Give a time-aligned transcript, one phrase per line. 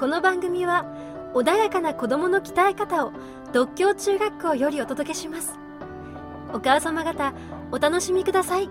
[0.00, 0.86] この番組は
[1.34, 3.12] 穏やかな子供の鍛え方を
[3.52, 5.58] 独協中学校よりお届けします。
[6.54, 7.34] お母様方
[7.70, 8.70] お楽しみください。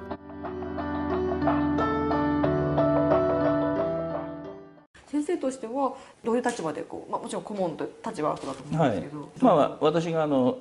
[5.06, 10.58] 先生としてはどういう立場でこう、まあ、もちろん顧問と立場はだと思うんはいですけど、まあ、私があの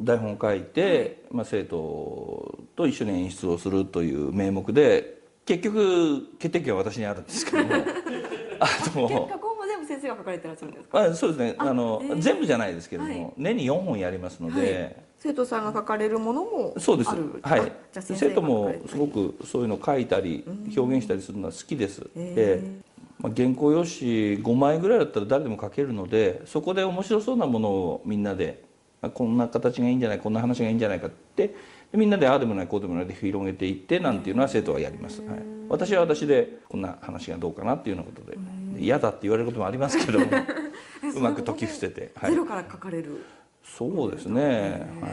[0.00, 7.74] 台本を書いて、まあ、生徒と一緒に演出をするという名目で結局決定権は私にあるんですけども。
[8.62, 9.41] あ脚の
[10.02, 11.00] 先生が書かれてらっしゃるんですか？
[11.00, 11.54] あそうですね。
[11.58, 12.20] あの、えー。
[12.20, 13.32] 全部じゃないですけども、はい。
[13.36, 17.10] 年に4本やりますので、生徒さんが書かれるものもそうです。
[17.10, 17.72] はい。
[17.92, 20.44] 生徒もすごくそういうの書いたり
[20.76, 22.62] 表現したりするのは好きです、へで、
[23.20, 28.64] まあ、原稿用紙5枚ぐらいだったら誰でも書けるのでそこで面白そうなものをみんなで
[29.00, 31.48] あこんな形がいいんじゃないこんな話がいいんじゃないかって
[31.92, 38.36] でみんなでああでもないこうでもないで広げていってなんていうのは生徒はやります、はい、私は私でこんな話がどうかなっていうようなことで。
[38.36, 38.38] で
[38.78, 40.26] 嫌だって言われることもありますけど も
[41.16, 42.30] うまく解き伏せて、はい。
[42.30, 43.24] ゼ、ロから書かれる、
[43.64, 45.08] そうですね、は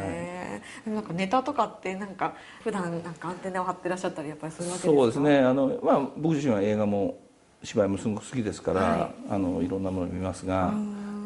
[0.88, 4.94] い、なんかネタとかってなんか普段なんかアンテナを張ってらっしゃったりやっぱりするわけですか？
[4.94, 7.18] そうですねあの、まあ、僕自身は映画も
[7.64, 8.98] 芝居もすごく好きですから、は
[9.30, 9.32] い。
[9.32, 10.73] あのいろんなものを見ますが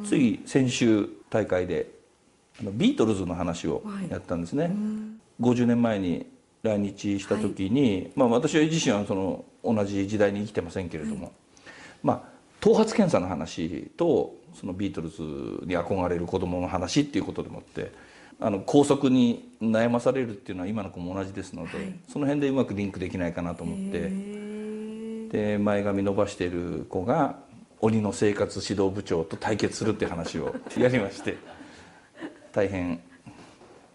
[0.06, 1.92] つい先週大会で
[2.60, 4.76] あのビートルズの話をやったんですね、
[5.42, 6.26] 50年前に
[6.62, 11.32] 来日した時に、まあ、私自身はその同じ時代に生きてませんけれども、
[12.04, 12.22] まあ、
[12.60, 15.22] 頭髪検査の話とそのビートルズ
[15.66, 17.92] に憧れる子供の話っていうことでもって
[18.40, 24.44] あの校則に悩まされるっていうのは今の子も同じですので、その辺でうまくリンクできないかなと思って。
[25.34, 27.38] で前髪伸ばしている子が
[27.82, 31.38] 鬼の生活指導部長と対決するって話をやりまして
[32.54, 33.02] 大変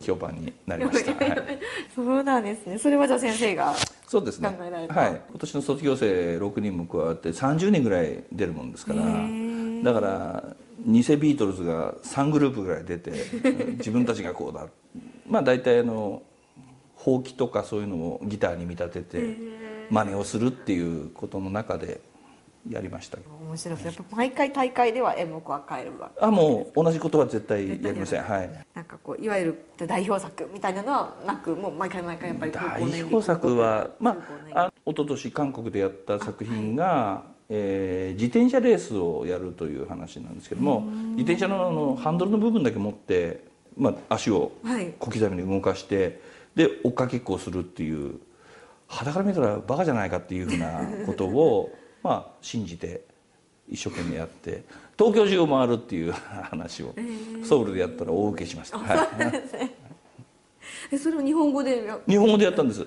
[0.01, 1.13] 評判になりました。
[1.15, 1.59] は い
[1.95, 2.79] そうなんですね。
[2.79, 3.75] それはじゃあ先生が
[4.09, 4.49] そうですね。
[4.49, 5.21] 考えられたはい。
[5.29, 10.57] 今年の卒業生6人も加わって30人ぐらい出るもんですから、だから
[10.87, 13.13] 偽ビートルズが3グループぐらい出て、
[13.77, 14.67] 自分たちがこうだ。
[15.29, 16.23] まあ大体あの
[16.95, 19.37] ほうきとかそういうのをギターに見立てて
[19.91, 22.01] 真似をするっていうことの中で
[22.71, 23.19] やりました。
[23.49, 26.11] 面白いですやっぱ毎回大会では演目は変えるわ。
[26.21, 28.23] あもう同じことは絶対やりません。
[28.23, 28.51] はい。
[28.75, 34.17] なんかこういわゆる代表作みたいなのはなくもう毎回毎回やっぱり代表作はま
[34.55, 40.81] ああ一昨年韓国でやった作品が、えー自転車レースをやるという話なんですけども
[41.17, 43.45] 自転車のあのハンドルの部分だけ持って、
[43.77, 44.93] まあ、足をはい。
[44.99, 46.21] 小刻みに動かして
[46.55, 48.19] で追っかけっこをするっていう
[48.89, 51.71] 肌から見たらバカじゃないかっていうふうなことを
[52.03, 53.03] まあ信じて
[53.69, 54.63] 一生懸命やって
[54.99, 56.13] 東京中を回るっていう
[56.51, 56.95] 話を
[57.45, 58.79] ソウルでやったら大受けしました。
[58.79, 59.79] はい。
[60.91, 62.87] えそれを日本語でや日本語でやったんです。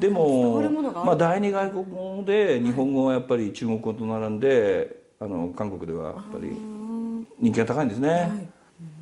[0.00, 6.50] で伝わもまあ、第二外国語で日本語はやっぱり中国語と並んであの韓国ではやっぱり
[7.38, 8.48] 人気が高いんですね、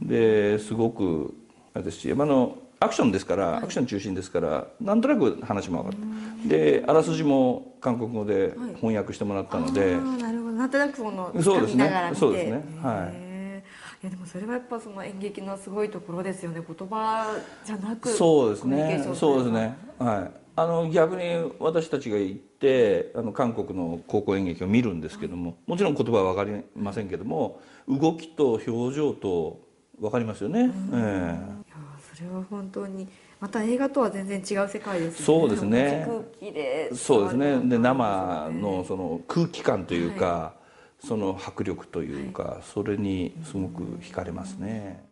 [0.03, 1.34] ですごく
[1.75, 10.52] あれですし、まあ、あのアクションですから、アクション中心ですからなんとなく話も分かってであらすじも韓国語で翻訳してもらったので、あーなるほど。
[10.52, 12.10] なんとなくそのそうですね。
[12.10, 12.64] ですね。
[12.82, 13.30] はい。
[14.02, 16.62] いやでもそれはやっぱその演劇のすごいところですよね。
[16.66, 17.36] 言葉
[17.66, 19.04] じゃなくそうですね。
[19.14, 19.76] そうですね。
[19.98, 20.41] はい。
[20.56, 29.60] あの逆に私たちが行ってあの韓国の高校演劇を見るんですけどももちろん言葉は分かりませんけども動きと表情と
[29.98, 30.98] 分かりますよね、ええ。
[30.98, 31.59] いやそ
[32.20, 33.08] れは本当に
[33.41, 35.25] また映画とは全然違う世界ですよね。
[35.25, 36.04] そうですね。
[36.06, 36.20] 空
[36.50, 37.60] 気でそうですね。
[37.69, 40.54] で生のその空気感というか、
[41.04, 45.09] その迫力というか、それにすごく惹かれますね。